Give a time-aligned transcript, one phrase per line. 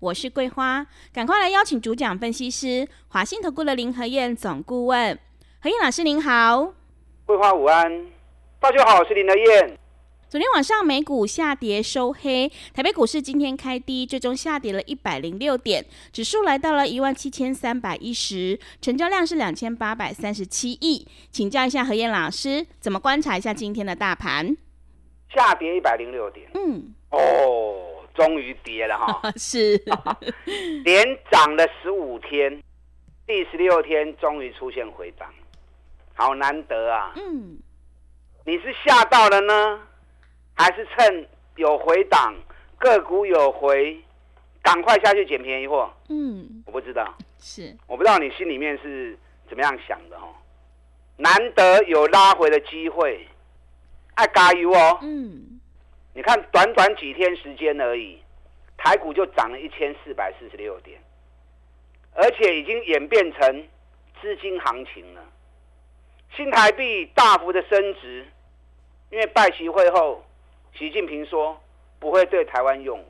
[0.00, 5.18] 我是桂花，赶快来邀请主讲分析师华信投顾的林和燕总顾问，
[5.60, 6.72] 何燕老师您好，
[7.26, 8.06] 桂花午安，
[8.58, 9.78] 大家好，我是林和燕。
[10.30, 21.06] 昨天晚上美股下跌收黑，台北股市今天开低，最终下跌了一百零六点，指数来到了一万七千三百一十，成交量是两千八百三十七亿。
[21.30, 24.56] 请教一下何燕老师，怎么观察一下今天的大盘？
[25.28, 27.99] 下跌一百零六点，嗯，哦。
[28.14, 29.76] 终于跌了哈， 是
[30.84, 32.62] 连涨了十五天，
[33.26, 35.32] 第十六天终于出现回档，
[36.14, 37.12] 好难得啊！
[37.16, 37.58] 嗯，
[38.44, 39.80] 你是吓到了呢，
[40.54, 42.34] 还是趁有回档，
[42.78, 43.98] 个股有回，
[44.62, 45.90] 赶快下去捡便宜货？
[46.08, 49.16] 嗯，我不知道，是我不知道你心里面是
[49.48, 50.34] 怎么样想的哦。
[51.16, 53.26] 难得有拉回的机会，
[54.14, 54.98] 爱加油哦！
[55.02, 55.59] 嗯。
[56.12, 58.20] 你看，短短几天时间而已，
[58.76, 61.00] 台股就涨了一千四百四十六点，
[62.14, 63.68] 而且已经演变成
[64.20, 65.22] 资金行情了。
[66.36, 68.26] 新台币大幅的升值，
[69.10, 70.24] 因为拜习会后，
[70.74, 71.60] 习近平说
[72.00, 73.06] 不会对台湾用武。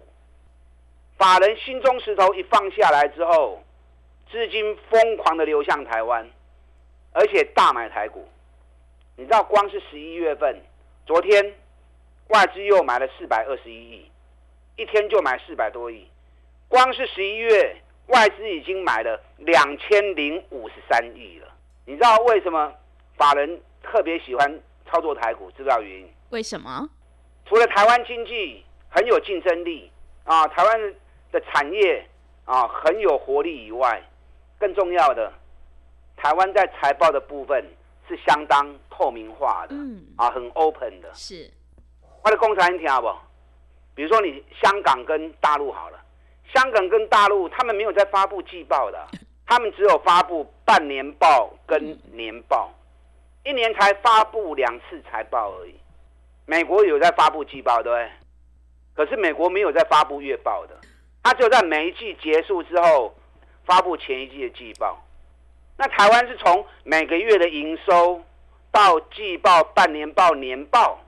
[1.16, 3.62] 法人心中石头一放下来之后，
[4.30, 6.28] 资金疯狂的流向台湾，
[7.12, 8.28] 而且大买台股。
[9.16, 10.60] 你知道，光是十一月份，
[11.06, 11.54] 昨天。
[12.30, 14.10] 外资又买了四百二十一亿，
[14.76, 16.06] 一天就买四百多亿，
[16.68, 21.48] 光是十一月外资已经买了两千零五十三亿了。
[21.86, 22.72] 你知道为什么
[23.16, 25.50] 法人特别喜欢操作台股？
[25.56, 26.08] 知道原因？
[26.30, 26.88] 为什么？
[27.46, 29.90] 除了台湾经济很有竞争力
[30.22, 30.94] 啊，台湾
[31.32, 32.06] 的产业
[32.44, 34.00] 啊很有活力以外，
[34.56, 35.32] 更重要的，
[36.16, 37.64] 台湾在财报的部分
[38.08, 41.50] 是相当透明化的，嗯，啊，很 open 的，是。
[42.22, 43.14] 我的工厂你听不？
[43.94, 45.98] 比如说你香港跟大陆好了，
[46.52, 49.08] 香港跟大陆他们没有在发布季报的，
[49.46, 52.70] 他们只有发布半年报跟年报，
[53.44, 55.74] 一年才发布两次财报而已。
[56.46, 58.10] 美国有在发布季报，对不对？
[58.94, 60.78] 可是美国没有在发布月报的，
[61.22, 63.14] 他只有在每一季结束之后
[63.64, 65.02] 发布前一季的季报。
[65.76, 68.22] 那台湾是从每个月的营收
[68.70, 70.98] 到季报、半年报、年报。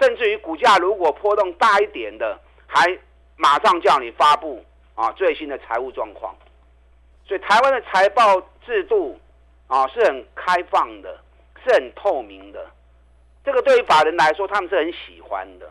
[0.00, 2.98] 甚至于股价如果波动大一点的，还
[3.36, 4.64] 马上叫你发布
[4.94, 6.34] 啊最新的财务状况。
[7.26, 9.18] 所以台湾的财报制度
[9.68, 11.18] 啊是很开放的，
[11.64, 12.70] 是很透明的。
[13.44, 15.70] 这个对于法人来说，他们是很喜欢的，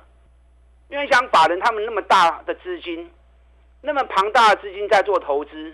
[0.90, 3.10] 因为像法人他们那么大的资金，
[3.82, 5.74] 那么庞大的资金在做投资，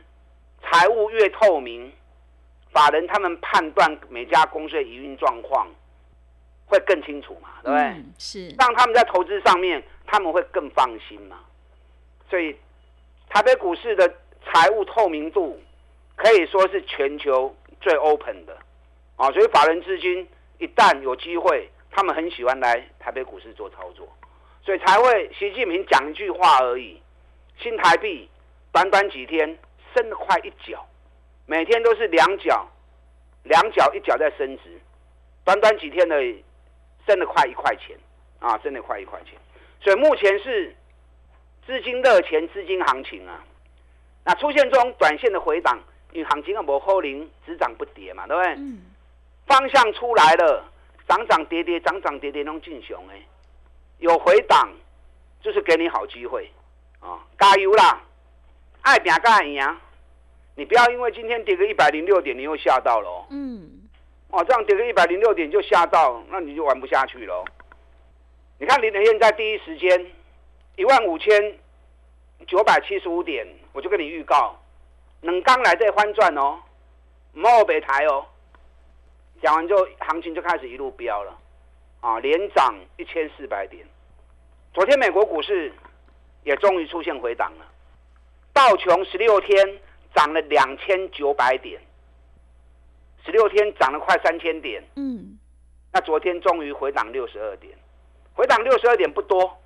[0.61, 1.91] 财务越透明，
[2.71, 5.67] 法人他们判断每家公司的营运状况。
[6.67, 8.03] 会更清楚嘛，对不对？
[8.19, 11.39] 是让他们在投资上面，他们会更放心嘛。
[12.29, 12.53] 所以，
[13.29, 14.05] 台北股市的
[14.45, 15.57] 财务透明度
[16.17, 18.57] 可以说是全球最 open 的
[19.15, 19.31] 啊。
[19.31, 20.27] 所以，法人资金
[20.59, 24.05] 一旦有机会，他们很喜欢来台北股市做操作，
[24.61, 27.01] 所以才会习近平讲一句话而已。
[27.59, 28.29] 新台币
[28.73, 29.57] 短短几天
[29.95, 30.85] 升了快一角，
[31.45, 32.69] 每天都是两角，
[33.43, 34.77] 两角一角在升值，
[35.45, 36.21] 短短几天的。
[37.07, 37.97] 升了快一块钱，
[38.39, 39.33] 啊，真的快一块钱，
[39.81, 40.75] 所以目前是
[41.65, 43.43] 资金热钱、资金行情啊。
[44.25, 45.79] 那出现这种短线的回档，
[46.11, 48.53] 因为行情啊无后零，只涨不跌嘛，对不对？
[48.57, 48.81] 嗯。
[49.47, 50.63] 方向出来了，
[51.07, 53.21] 涨涨跌跌，涨涨跌跌那种进熊哎，
[53.99, 54.69] 有回档
[55.41, 56.51] 就是给你好机会
[56.99, 58.01] 啊，加油啦！
[58.81, 59.77] 爱拼干赢，
[60.55, 63.27] 你不要因为今天跌个一百零六点，你又吓到了哦。
[63.29, 63.86] 嗯。
[64.29, 67.45] 哦，这样跌个一百零六点就吓到，那你就玩不下去了。
[68.59, 70.05] 你看林德燕在第一时间
[70.75, 71.57] 一万五千
[72.45, 74.59] 九百七十五点，我就跟你预告，
[75.21, 76.59] 能刚来这翻转哦，
[77.33, 78.25] 莫北台哦。
[79.41, 81.37] 讲完之后，行情就开始一路飙了，
[82.01, 83.85] 啊，连涨一千四百点。
[84.73, 85.71] 昨天美国股市
[86.43, 87.65] 也终于出现回档了，
[88.51, 89.79] 道琼十六天
[90.13, 91.79] 涨了两千九百点。
[93.27, 95.37] 十六天涨了快三千点，嗯，
[95.91, 97.77] 那昨天终于回档六十二点，
[98.33, 99.57] 回档六十二点不多。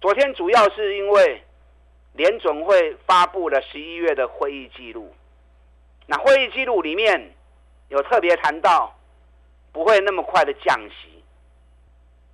[0.00, 1.42] 昨天主要是因为
[2.14, 5.14] 联总会发布了十一月的会议记录，
[6.06, 7.34] 那会议记录里面
[7.90, 8.98] 有特别谈到
[9.70, 11.22] 不会那么快的降息，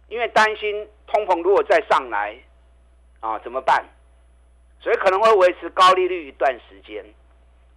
[0.06, 2.36] 因为担心通膨如果再上来
[3.18, 3.84] 啊怎么办？
[4.78, 7.04] 所以可能会维持高利率一段时间。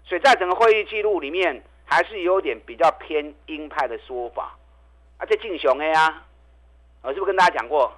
[0.04, 4.57] 所以在整个会议记录里面，还是有点比较偏鹰派的说法。
[5.17, 6.25] 啊，这敬雄 A 啊，
[7.01, 7.89] 我是不是跟大家讲过，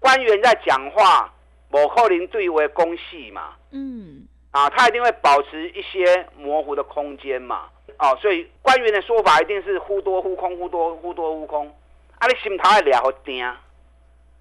[0.00, 1.32] 官员在讲话，
[1.68, 7.68] 某扣零对为公戏嘛，嗯，啊，他一定会保持一些模糊的空间嘛，
[7.98, 11.68] 哦，所以官员的说法一定是忽多忽空，忽多忽多忽空，
[12.18, 13.48] 啊，你心头要俩好定，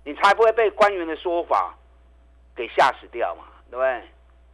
[0.05, 1.77] 你才不会被官员的说法
[2.55, 4.01] 给吓死掉嘛，对不对？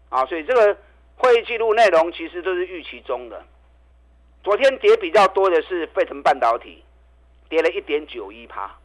[0.10, 0.78] 啊，所以这个
[1.16, 3.42] 会议记录内容其实都是预期中的。
[4.46, 6.82] 昨天跌比较多的是费城半导体。
[7.48, 8.76] 跌了一点九一趴，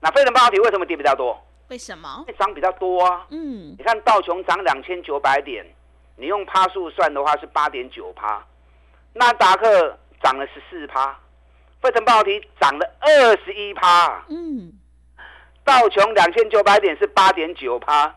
[0.00, 1.40] 那费城半导体为什么跌比较多？
[1.68, 2.26] 为什么？
[2.36, 3.24] 涨比较多啊。
[3.30, 5.64] 嗯，你看道琼涨两千九百点，
[6.16, 8.44] 你用趴数算的话是八点九趴，
[9.12, 11.16] 纳达克涨了十四趴，
[11.80, 14.24] 费城半导体涨了二十一趴。
[14.28, 14.72] 嗯，
[15.64, 18.12] 道琼两千九百点是八点九趴，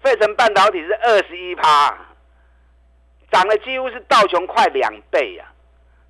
[0.00, 1.94] 费城半导体是二十一趴，
[3.30, 5.44] 涨了几乎是道琼快两倍呀。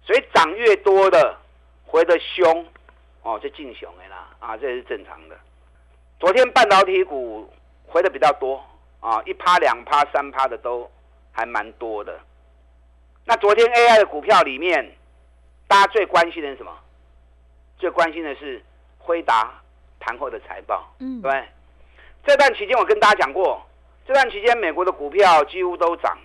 [0.05, 1.39] 所以涨越多的。
[1.87, 2.67] 回的凶，
[3.23, 5.39] 哦，就进熊的啦，啊，这是正常的。
[6.19, 7.49] 昨天半导体股
[7.87, 8.61] 回的比较多，
[8.99, 10.91] 啊，一趴、两趴、三趴的都
[11.31, 12.19] 还蛮多的。
[13.25, 14.97] 那昨天 AI 的股票里面，
[15.69, 16.77] 大家最关心的是什么？
[17.79, 18.61] 最关心的是
[18.99, 19.63] 辉达
[20.01, 21.45] 盘后的财报，嗯，对。
[22.27, 23.65] 这段期间我跟大家讲过，
[24.05, 26.19] 这段期间美国的股票几乎都涨，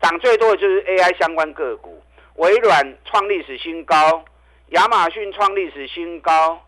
[0.00, 2.02] 涨最多的就是 AI 相关个股，
[2.36, 4.24] 微软创历史新高。
[4.68, 6.58] 亚马逊创历史新高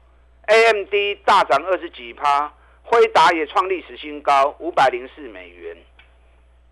[0.47, 0.93] ，AMD
[1.25, 2.53] 大涨二十几趴，
[2.83, 5.75] 辉达也创历史新高，五百零四美元。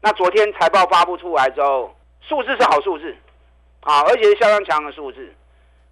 [0.03, 3.17] 那昨天财报发布出来之后，数字是好数字，
[3.81, 5.35] 啊，而且是相当强的数字。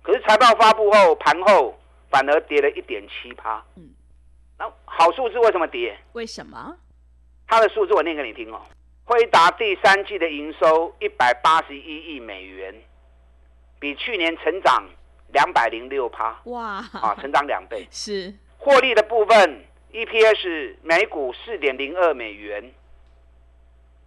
[0.03, 1.79] 可是财报发布后，盘后
[2.11, 3.65] 反而跌了一点七趴。
[3.77, 3.89] 嗯，
[4.59, 5.97] 那好数字为什么跌？
[6.13, 6.77] 为什么？
[7.47, 8.61] 它的数字我念给你听哦。
[9.05, 12.75] 辉达第三季的营收一百八十一亿美元，
[13.81, 14.85] 比去年成长。
[15.33, 16.85] 两百零六趴，哇！
[16.93, 17.87] 啊，成长两倍。
[17.93, 22.73] 是获利的部分，EPS 每股四点零二美元，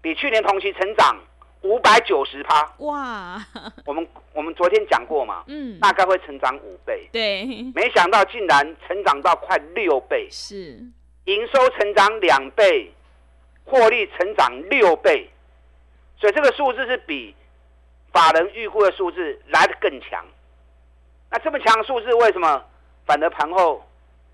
[0.01, 1.17] 比去年同期成长
[1.61, 2.69] 五百九十趴。
[2.79, 3.41] 哇！
[3.87, 7.07] 我们我们昨天讲过嘛，嗯，大概会成长五倍。
[7.13, 10.27] 对，没想到竟然成长到快六倍。
[10.29, 10.77] 是
[11.23, 12.91] 营收成长两倍，
[13.63, 15.29] 获利成长六倍，
[16.17, 17.33] 所以这个数字是比
[18.13, 20.23] 法人预估的数字来的更强。
[21.29, 22.63] 那这么强的数字，为什么
[23.05, 23.83] 反而盘后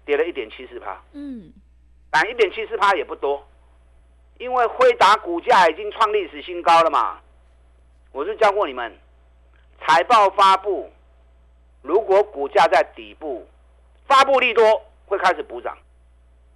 [0.06, 1.02] 跌了一点七四趴？
[1.14, 1.52] 嗯，
[2.12, 3.42] 但一点七四趴也不多，
[4.38, 7.20] 因为辉达股价已经创历史新高了嘛。
[8.12, 8.92] 我是教过你们，
[9.80, 10.92] 财报发布，
[11.82, 13.48] 如果股价在底部，
[14.06, 15.78] 发布利多会开始补涨。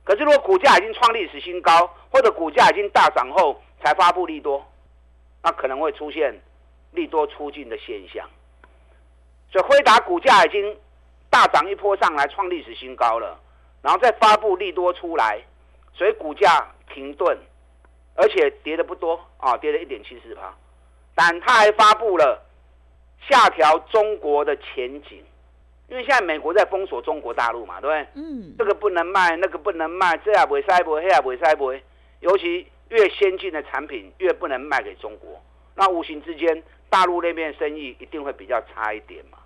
[0.03, 4.65] 可是如果股价已经创历史新高，或者股价已经大涨后才发布利多，
[5.41, 6.37] 那可能会出现
[6.93, 8.27] 利多出尽的现象。
[9.51, 10.75] 所以辉达股价已经
[11.29, 13.39] 大涨一波上来，创历史新高了，
[13.81, 15.39] 然后再发布利多出来，
[15.93, 17.37] 所以股价停顿，
[18.15, 20.53] 而且跌的不多啊，跌了一点七四趴，
[21.13, 22.43] 但他还发布了
[23.29, 25.23] 下调中国的前景，
[25.87, 28.23] 因为现在美国在封锁中国大陆嘛，对不对？
[28.23, 28.55] 嗯。
[28.57, 31.71] 这个不能卖，那个不能卖，这也不会塞不，那也不会塞不，
[32.21, 35.39] 尤其越先进的产品越不能卖给中国，
[35.75, 39.39] 那无形之间大陆那边生意一定会比较差一点嘛。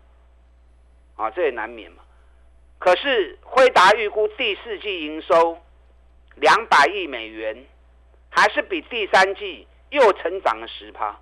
[1.15, 2.03] 啊，这也难免嘛。
[2.77, 5.57] 可是辉达预估第四季营收
[6.35, 7.65] 两百亿美元，
[8.29, 11.17] 还是比第三季又成长了十趴。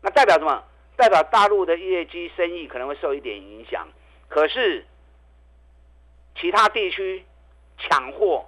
[0.00, 0.64] 那代表什么？
[0.96, 3.86] 代表大陆的业绩生意可能会受一点影响。
[4.28, 4.86] 可是
[6.34, 7.22] 其他地区
[7.76, 8.46] 抢货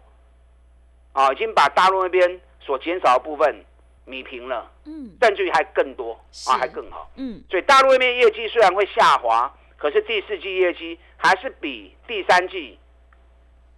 [1.12, 3.62] 啊，已经把大陆那边所减少的部分
[4.10, 4.70] 米平了。
[4.84, 6.12] 嗯，甚至于还更多
[6.48, 7.08] 啊，还更好。
[7.16, 9.54] 嗯，所以大陆那边业绩虽然会下滑。
[9.76, 12.78] 可是第四季业绩还是比第三季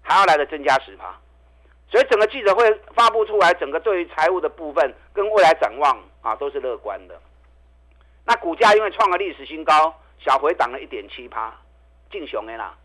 [0.01, 1.17] 还要来的增加十趴，
[1.89, 7.17] 所以整个记者会发布出来，整个对于财务的部分跟未来展望啊都是乐观的。
[8.25, 11.57] 那股价因为创了历史新高，小回档了一点七趴，
[12.11, 12.77] 进熊的啦。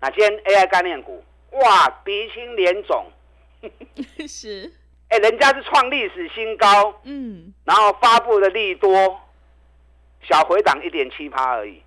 [0.00, 3.12] 那今天 AI 概念股哇鼻青脸肿，
[4.26, 4.72] 是
[5.08, 9.20] 哎人家是创历史新高，嗯，然后发布的利多，
[10.22, 11.82] 小回档一点七趴而已。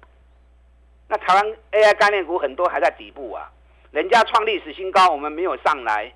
[1.08, 3.51] 那台湾 AI 概念股很多还在底部啊，
[3.92, 6.12] 人家创历史新高，我们没有上来，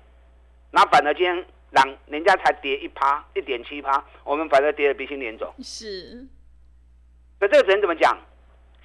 [0.70, 5.52] 那反而今天让人家才跌一趴一点七趴，我们反而跌得鼻青脸肿。
[5.62, 6.26] 是，
[7.38, 8.18] 所以这个人怎么讲？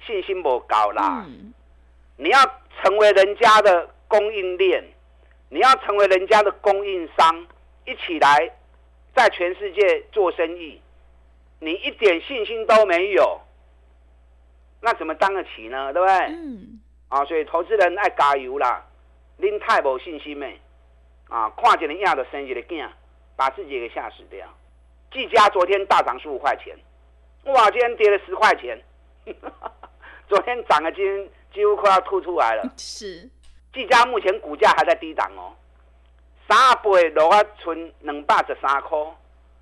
[0.06, 1.24] 信心不高啦。
[1.26, 1.54] 嗯，
[2.16, 2.38] 你要
[2.82, 4.84] 成为人家的供应链，
[5.48, 7.46] 你要成为人家的供应商，
[7.84, 8.50] 一起来
[9.14, 10.80] 在全世界做生意，
[11.58, 13.40] 你一点信心都没有，
[14.80, 15.92] 那怎么当得起呢？
[15.92, 16.16] 对不对？
[16.26, 18.84] 嗯，啊，所以投资人爱加油啦，
[19.36, 20.60] 您太无信心没，
[21.28, 22.88] 啊，看见人亚的生一个囝，
[23.36, 24.46] 把自己给吓死掉。
[25.12, 26.76] 技嘉昨天大涨十五块钱，
[27.44, 28.80] 哇，今天跌了十块钱，
[30.26, 32.62] 昨天涨了，今天几乎快要吐出来了。
[32.78, 33.28] 是，
[33.74, 35.52] 技嘉目前股价还在低档哦，
[36.48, 38.98] 三倍落啊，剩两百十三块，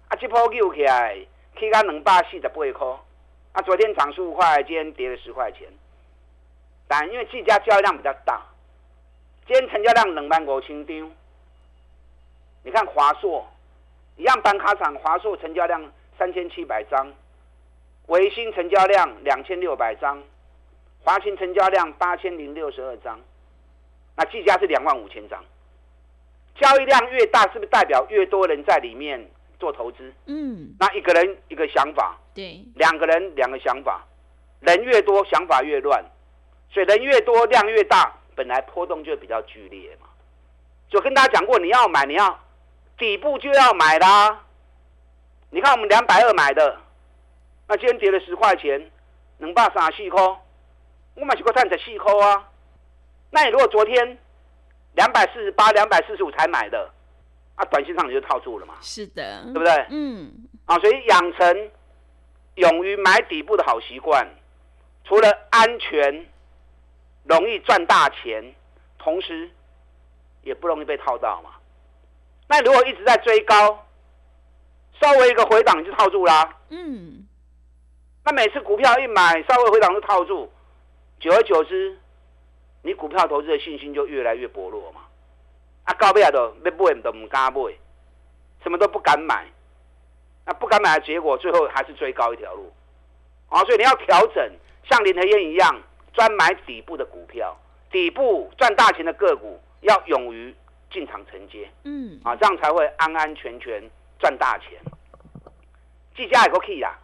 [0.08, 1.16] 啊，这波救起来，
[1.56, 2.86] 去到两百四十八块，
[3.52, 5.68] 啊，昨天涨十五块，今天跌了十块钱。
[6.88, 8.42] 但因为技嘉交易量比较大，
[9.46, 11.12] 今天成交量两万五千张。
[12.62, 13.46] 你看华硕，
[14.16, 17.12] 一样板卡厂，华硕成交量三千七百张，
[18.06, 20.20] 维新成交量两千六百张，
[21.04, 23.20] 华勤成交量八千零六十二张，
[24.16, 25.44] 那技嘉是两万五千张。
[26.54, 30.12] 交易量越大，是不是代表越多人在里面做投资？
[30.26, 34.04] 嗯，那一个人一个想法，对，两个人两个想法，
[34.60, 36.04] 人越多想法越乱，
[36.70, 40.06] 所以人越多量越大，本来波动就比较剧烈嘛。
[40.88, 42.38] 就跟大家讲过，你要买你要
[42.98, 44.44] 底部就要买啦。
[45.50, 46.78] 你看我们两百二买的，
[47.68, 48.90] 那今天跌了十块钱，
[49.38, 50.22] 能把三四块，
[51.14, 52.48] 我买几个赚十四块啊。
[53.30, 54.18] 那你如果昨天
[54.94, 56.90] 两百四十八、两百四十五才买的，
[57.54, 59.86] 啊，短信上你就套住了嘛，是的，对不对？
[59.90, 60.32] 嗯，
[60.66, 61.70] 啊，所以养成
[62.56, 64.28] 勇于买底部的好习惯，
[65.04, 66.26] 除了安全、
[67.24, 68.54] 容易赚大钱，
[68.98, 69.48] 同时
[70.42, 71.50] 也不容易被套到嘛。
[72.48, 73.86] 那如果一直在追高，
[75.00, 76.58] 稍微一个回档你就套住啦。
[76.68, 77.26] 嗯，
[78.24, 80.52] 那每次股票一买，稍微回档就套住，
[81.20, 81.96] 久而久之，
[82.82, 85.02] 你股票投资的信心就越来越薄弱嘛。
[85.84, 87.74] 啊，到尾啊，都要买都唔敢买，
[88.62, 89.46] 什么都不敢买。
[90.46, 92.72] 那不敢买的结果，最后还是追高一条路。
[93.48, 94.50] 啊，所以你要调整，
[94.88, 95.80] 像林和燕一样，
[96.12, 97.56] 专买底部的股票，
[97.90, 100.54] 底部赚大钱的个股，要勇于
[100.90, 101.68] 进场承接。
[101.84, 103.82] 嗯，啊，这样才会安安全全
[104.18, 104.80] 赚大钱。
[106.16, 106.98] 计价也够 key 啦，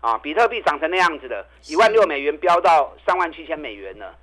[0.00, 4.14] 啊，比特币涨成那样子的，一万六美元飙到三万七千美元了，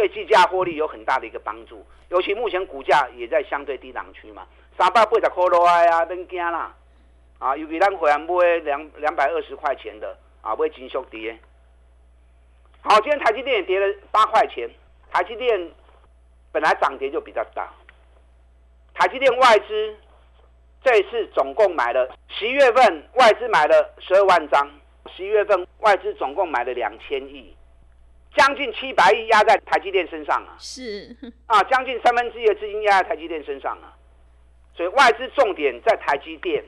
[0.00, 1.84] 对计价获利有很大的一个帮助。
[2.08, 4.46] 尤其目前股价也在相对低档区嘛，
[4.78, 6.74] 三百八十块落来啊，别惊啦。
[7.38, 11.38] 啊，尤其咱回来买两两百二十块钱的啊，买金属跌。
[12.80, 14.70] 好，今天台积电也跌了八块钱，
[15.12, 15.70] 台积电
[16.50, 17.68] 本来涨跌就比较大。
[18.94, 19.96] 台积电外资
[20.82, 24.66] 这一次总共买了十一月份外资买了十二万张，
[25.14, 27.54] 十一月份外资总共买了两千亿，
[28.36, 30.54] 将近七百亿压在台积电身上啊！
[30.58, 33.92] 是，啊，将近三分之一的资金压在台积电身上啊！
[34.74, 36.64] 所以外资重点在台积电，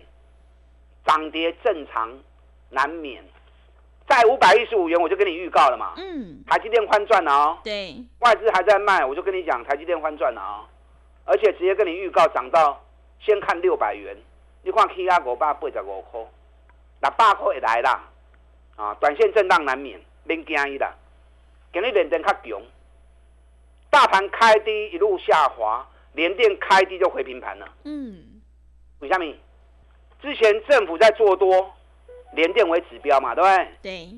[1.06, 2.10] 涨跌正常
[2.70, 3.22] 难免。
[4.08, 7.58] 在五百一十五元，我就跟你预告了嘛，嗯，台积电翻赚了哦。
[7.62, 10.66] 对，外资还在卖，我就跟你讲，台积电翻赚了哦、
[11.24, 12.84] 而且直接跟你预告涨到
[13.20, 14.14] 先看六百元，
[14.62, 16.20] 你看 K 压五百八十五块，
[17.00, 18.04] 那八块会来啦，
[18.76, 20.92] 啊，短线震荡难免，免惊伊啦。
[21.72, 22.62] 今日连电较强，
[23.88, 27.66] 大盘开低一路下滑，连电开低就回平盘了。
[27.84, 28.42] 嗯，
[29.00, 29.24] 为什么？
[30.20, 31.74] 之前政府在做多，
[32.34, 33.68] 连电为指标嘛，对不对？
[33.82, 34.08] 对，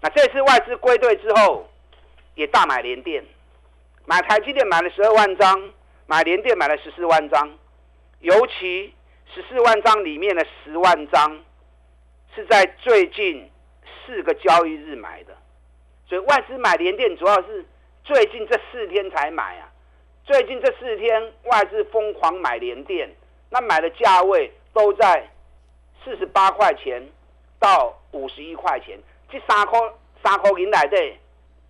[0.00, 1.68] 那这次外资归队之后，
[2.34, 3.22] 也大买联电，
[4.06, 5.70] 买台积电买了十二万张，
[6.06, 7.50] 买联电买了十四万张，
[8.20, 8.94] 尤其
[9.34, 11.38] 十四万张里面的十万张
[12.34, 13.48] 是在最近
[14.06, 15.36] 四个交易日买的，
[16.08, 17.64] 所以外资买联电主要是
[18.02, 19.68] 最近这四天才买啊，
[20.24, 23.08] 最近这四天外资疯狂买联电，
[23.50, 25.28] 那买的价位都在
[26.02, 27.06] 四十八块钱
[27.58, 28.98] 到五十一块钱，
[29.30, 29.78] 这三块
[30.24, 30.96] 三块银来的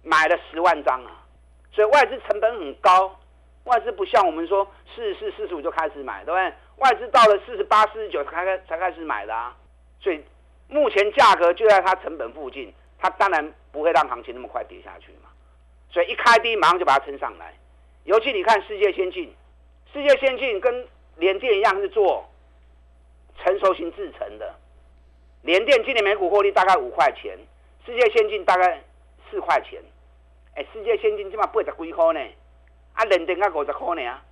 [0.05, 1.27] 买了十万张啊，
[1.73, 3.19] 所以外资成本很高，
[3.65, 4.65] 外资不像我们说
[4.95, 6.53] 四十四、四十五就开始买，对不对？
[6.77, 9.57] 外资到了四十八、四十九才开才开始买的啊，
[10.01, 10.25] 所以
[10.69, 15.31] 目前价格就在它成本附近，它当然不会让行情那么快跌下去嘛，
[15.91, 17.55] 所以一开低马上就把它撑上来。
[18.05, 19.33] 尤其你看世界先进，
[19.93, 20.87] 世界先进跟
[21.17, 22.29] 联电一样是做
[23.39, 24.55] 成熟型制成的。
[25.43, 27.39] 联电今年每股获利大概五块钱，
[27.87, 28.83] 世界先进大概
[29.31, 29.81] 四块钱。
[30.55, 32.21] 哎，世界先进起码八十几块呢，
[32.95, 34.25] 啊，联电才五十块呢啊，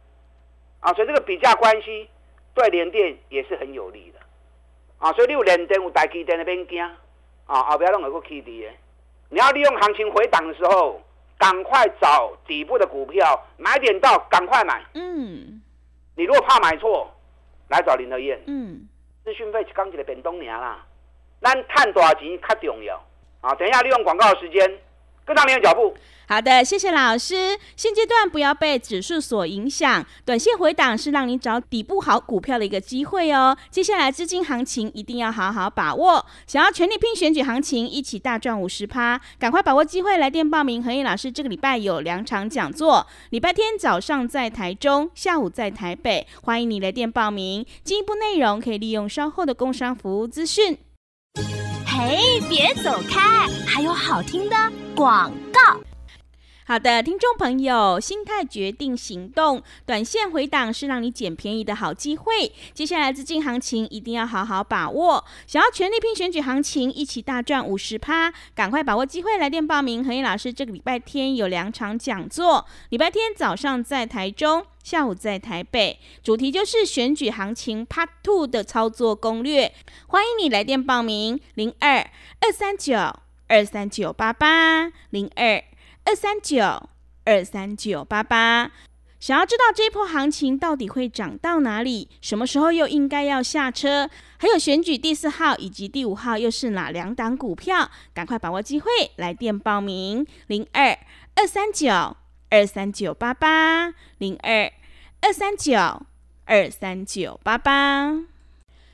[0.80, 2.08] 啊，所以这个比价关系
[2.54, 4.18] 对联电也是很有利的
[4.98, 5.12] 啊。
[5.12, 6.96] 所以你有联电有大基电那边惊
[7.46, 8.70] 啊，后边拢有个 K D 的。
[9.30, 11.00] 你要利用行情回档的时候，
[11.38, 14.84] 赶快找底部的股票买点到，赶快买。
[14.94, 15.62] 嗯，
[16.14, 17.10] 你如果怕买错，
[17.68, 18.40] 来找林德燕。
[18.46, 18.88] 嗯，
[19.24, 20.84] 资讯费是刚起来变动年啦，
[21.40, 23.00] 咱赚多少钱较重要
[23.40, 23.54] 啊！
[23.54, 24.78] 等一下利用广告时间。
[25.26, 25.92] 跟上您的脚步。
[26.28, 27.56] 好的，谢谢老师。
[27.76, 33.56] 现阶段不要被指数所影响，短线回档是让你找底部好股票的一个机会哦。
[33.70, 36.26] 接下来资金行情一定要好好把握。
[36.46, 40.82] 想要全力拼选举行情，一起大赚五十趴，赶快把握机会来电报名。
[40.82, 47.64] 何燕老师这个礼拜有两场讲座，礼拜天早上在台中，下午在台北，欢迎你来电报名。
[47.84, 50.76] 进一步内容可以利用稍后的工商服务资讯。
[51.98, 54.56] 嘿，别走开，还有好听的
[54.94, 55.80] 广告。
[56.68, 62.52] 好的，听众朋友，心态决定行动，短线回档是让你捡便宜的好机会。
[62.74, 65.24] 接下来资金行情一定要好好把握。
[65.46, 70.04] 想要全力拼选举行情，一起大赚五十趴，赶快把握机会来电报名。
[70.04, 79.72] 何燕老师这个礼拜天有两场讲座，礼拜天早上在台中，下午在台北，主题就是选举行情 Part Two 的操作攻略。
[80.08, 81.98] 欢迎你来电报名，零二
[82.40, 82.96] 二三九
[83.46, 85.62] 二三九八八零二。
[86.06, 86.88] 二三九
[87.24, 88.70] 二三九八八，
[89.18, 92.08] 想要知道这波行情到底会涨到哪里？
[92.20, 94.08] 什么时候又应该要下车？
[94.38, 97.90] 还有选举第四号以及第五号又是哪两档股票？
[98.14, 100.96] 赶快把握机会，来电报名零二
[101.34, 102.16] 二三九
[102.50, 104.72] 二三九八八零二
[105.22, 106.06] 二三九
[106.44, 108.35] 二三九八八。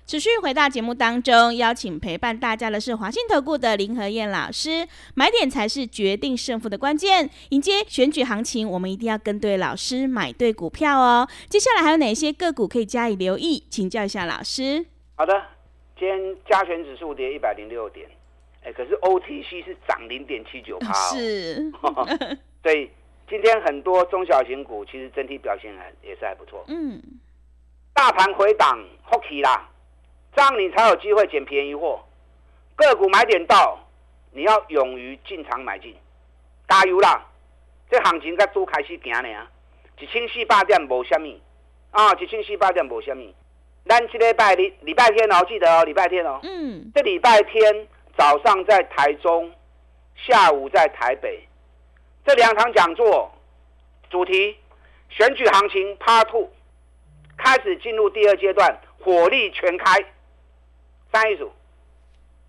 [0.04, 4.86] 持续回到节目当中，邀请陪伴大家的是华信投顾的林和燕老师。
[5.14, 7.30] 买点才是决定胜负的关键。
[7.50, 11.26] 迎接选举行情，我们一定要跟对老师，买对股票哦。
[11.48, 13.64] 接下来还有哪些个股可以加以留意？
[13.70, 14.84] 请教一下老师。
[15.14, 15.32] 好的，
[15.98, 18.06] 今天加权指数跌一百零六点，
[18.64, 21.72] 哎，可是 OTC 是涨零点七九八，是。
[22.62, 22.90] 所以
[23.30, 26.64] 今天很多中小型股其实整体表现还也是还不错。
[26.66, 27.00] 嗯。
[27.94, 29.68] 大盘回档 h o k y 啦。
[30.34, 32.02] 这样你才有机会捡便宜货，
[32.74, 33.78] 个股买点到，
[34.30, 35.94] 你要勇于进场买进，
[36.68, 37.26] 加油啦！
[37.90, 39.46] 这行情才拄开始行呢，
[39.98, 41.40] 一千四百点无虾米
[41.90, 43.34] 啊，一千四百点无虾米。
[43.86, 46.40] 咱这礼拜礼礼拜天哦，记得哦，礼拜天哦。
[46.42, 46.90] 嗯。
[46.94, 49.52] 这礼拜天早上在台中，
[50.16, 51.46] 下午在台北，
[52.24, 53.30] 这两场讲座
[54.08, 54.56] 主题
[55.10, 56.48] 选举行情 Part Two
[57.36, 60.02] 开始进入第二阶段，火力全开。
[61.12, 61.52] 三一组，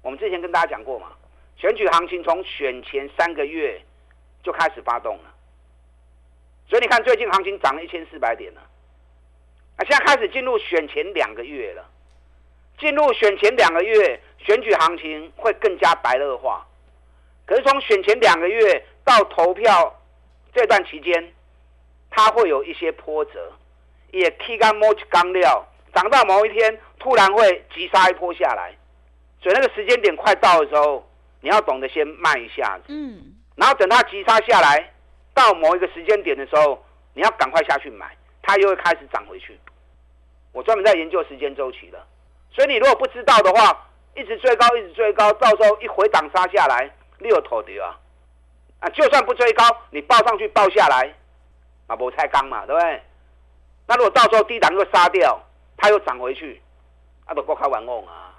[0.01, 1.11] 我们之前跟大家讲过嘛，
[1.57, 3.81] 选举行情从选前三个月
[4.41, 5.33] 就开始发动了，
[6.69, 8.61] 所以你看最近行情涨了一千四百点了，
[9.75, 11.85] 啊，现在开始进入选前两个月了，
[12.79, 16.65] 进入选前两个月，选举行情会更加白热化，
[17.45, 20.01] 可是从选前两个月到投票
[20.53, 21.33] 这段期间，
[22.09, 23.51] 它会有一些波折，
[24.11, 26.79] 也踢干摸起钢料，涨到某一天。
[26.99, 28.73] 突然会急杀一波下来，
[29.41, 31.05] 所以那个时间点快到的时候，
[31.41, 34.89] 你要懂得先慢一下子，嗯，然后等它急杀下来，
[35.33, 36.81] 到某一个时间点的时候，
[37.13, 39.59] 你要赶快下去买，它又会开始涨回去。
[40.53, 42.01] 我专门在研究时间周期的，
[42.53, 47.99] 所以你如果不知道的话，一直追高，一直追高，到时候一回档杀下来，六头跌啊，
[48.79, 51.13] 啊，就算不追高，你报上去报下来，
[51.87, 53.01] 啊，不太刚嘛，对不对？
[53.87, 55.37] 那如果到时候低档又杀掉，
[55.83, 56.61] 它又涨回去。
[57.25, 58.35] 啊，不够开玩弄啊！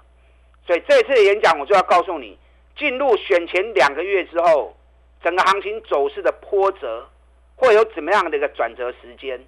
[0.65, 2.37] 所以这次的演讲，我就要告诉你，
[2.77, 4.75] 进入选前两个月之后，
[5.23, 7.07] 整个行情走势的波折
[7.55, 9.43] 会有怎么样的一个转折时间？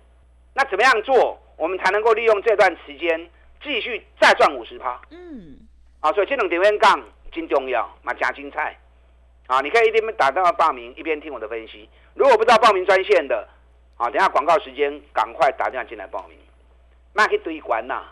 [0.55, 3.29] 那怎么样做，我们才能够利用这段时间
[3.61, 4.99] 继续再赚五十趴？
[5.11, 5.57] 嗯，
[5.99, 6.99] 啊，所以这种点位杠
[7.31, 8.75] 真重要，嘛加精彩
[9.45, 9.61] 啊！
[9.61, 11.87] 你可以一边打电话报名，一边听我的分析。
[12.15, 13.47] 如果不知道报名专线的，
[13.97, 16.35] 啊，等下广告时间赶快打电话进来报名，
[17.17, 18.03] 那一堆管呐。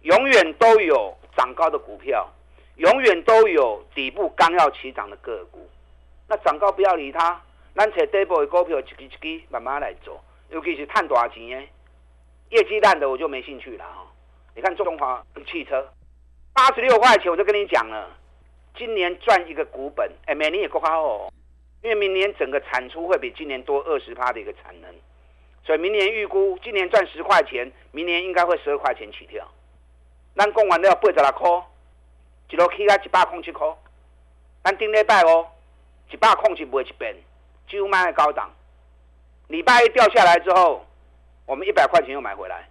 [0.00, 2.26] 永远都有涨高的股票，
[2.76, 5.68] 永远都有底部刚要起涨的个股。
[6.26, 7.38] 那涨高不要理它，
[7.74, 10.18] 咱找底部的股票，一支一支慢慢来做。
[10.48, 11.62] 尤其是赚大钱的，
[12.48, 14.06] 业绩烂的我就没兴趣了哈。
[14.54, 15.86] 你看中华汽车，
[16.54, 18.08] 八十六块钱我就跟你讲了，
[18.76, 21.32] 今年赚一个股本，哎，每年也够好哦。
[21.82, 24.94] 因为明年整个产出会比今年多二十趴的一个产能，
[25.64, 29.46] 所以明年预估今年赚十块钱，明年应该会十二块钱起跳。
[30.36, 31.48] 咱讲完了八十六块，
[32.50, 33.66] 一路起到一百空七块。
[34.62, 35.46] 咱顶礼拜哦，
[36.10, 37.14] 一百空七不会一变，
[37.68, 38.50] 几乎卖在高档。
[39.48, 40.84] 礼拜一掉下来之后，
[41.46, 42.68] 我们一百块钱又买回来。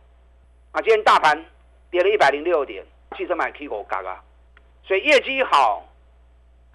[0.71, 1.45] 啊，今天大盘
[1.89, 2.85] 跌了一百零六点，
[3.17, 4.23] 汽车买 K 股嘎嘎，
[4.85, 5.83] 所以业绩好，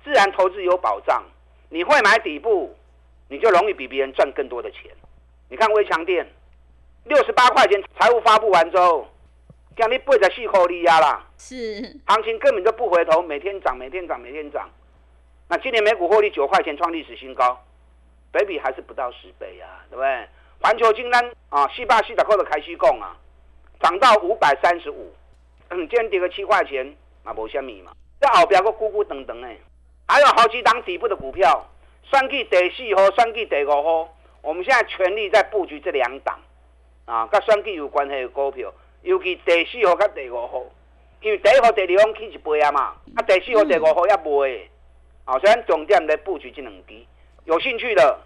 [0.03, 1.23] 自然投资有保障。
[1.69, 2.77] 你会买底部，
[3.29, 4.91] 你就容易比别人赚更多的钱。
[5.51, 6.27] 你看微强电，
[7.05, 9.09] 六十八块钱财务发布完之后，
[9.77, 14.69] 今日八十四块利压啦，是行情根本就不回头，每天涨，每天涨，每天涨。
[15.49, 17.59] 那今年每股获利九块钱创历史新高，
[18.31, 20.29] 北比还是不到十倍啊，对不对？
[20.61, 23.17] 环球金单啊，四百四十块的开西供啊，
[23.81, 25.11] 涨到五百三十五，
[25.71, 27.93] 嗯，今天跌个七块钱，那无虾米嘛。
[28.21, 29.59] 这后边个咕咕等等诶，
[30.07, 31.65] 还有好几档底部的股票，
[32.03, 36.39] 算计第四号，算计第五号，我们现在全力在布局这两档
[37.05, 38.73] 啊，跟算计有关系的股票，
[39.03, 40.63] 尤其第四号跟第五号，
[41.21, 44.71] 因为第一号、第二号起一倍啊嘛，啊，第四号、第五号也未。
[45.25, 46.95] 好，虽然总店在布局这两支，
[47.45, 48.19] 有兴趣的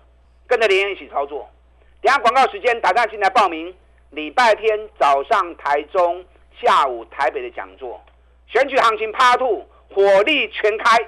[0.46, 1.48] 跟着连一起操作。
[2.01, 3.75] 等下广告时间，打电进来报名。
[4.11, 6.25] 礼拜天早上台中，
[6.61, 7.98] 下午台北的讲座，
[8.46, 10.98] 选举行情趴兔火力全开。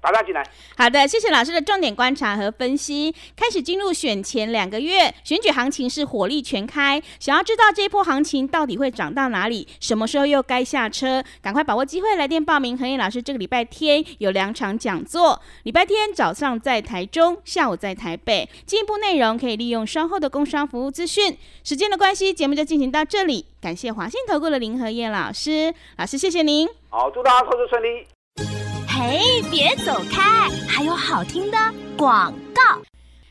[0.00, 0.42] 打上进来。
[0.76, 3.14] 好的，谢谢老师的重点观察和分析。
[3.36, 7.02] 开始进入选前两个月，选举行情是火力全开。
[7.18, 11.22] 想要知道这一波行情到底会涨到哪里，什么时候又该下车？
[11.42, 12.76] 赶快把握机会，来电报名。
[12.78, 18.48] 何燕老师这个礼拜天有两场讲座，礼拜天早上在台中，下午在台北。
[18.66, 21.36] 进一步内容可以利用稍后的工商服务资讯。
[21.64, 23.46] 时间的关系，节目就进行到这里。
[23.60, 26.68] 感谢华信投顾的林和燕老师，老师谢谢您。
[26.88, 28.67] 好，祝大家投资顺利。
[29.00, 30.48] 嘿，别走开！
[30.68, 31.56] 还有好听的
[31.96, 32.82] 广告。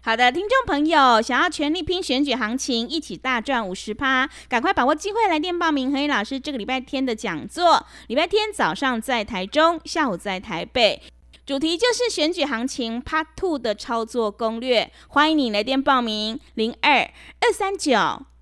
[0.01, 7.85] 好的，听众朋友，想要全力拼选举行情，一起大赚五十趴，赶快把握机会来电报名何燕老师这个礼拜天的讲座。
[8.07, 11.01] 礼拜天早上在台中，下午在台北，
[11.45, 14.89] 主题就是选举行情 Part Two 的操作攻略。
[15.09, 17.01] 欢迎你来电报名：零二
[17.41, 17.97] 二三九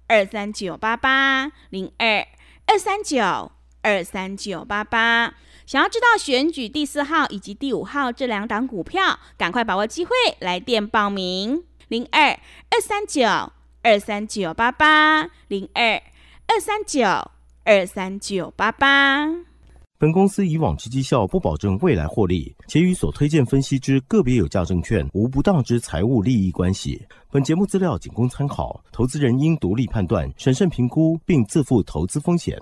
[0.08, 2.28] 二三九八八零二
[2.68, 5.34] 二三九二三九八八。
[5.65, 12.30] 想要知道选举第四号以及第五号这两档股票，赶快把握机会来电报名：零二
[12.69, 13.23] 二三九
[13.82, 15.99] 二三九八八零二
[16.45, 17.01] 二三九
[17.63, 19.28] 二三九八八。
[19.97, 27.01] 本公司以往之绩效不保证未来获利，且与所推荐分析之个别有价证券无不当之财务利益关系。
[27.32, 32.56] 本节目资料仅供参考，投资人应独立判断、审慎评估，并自负投资风险。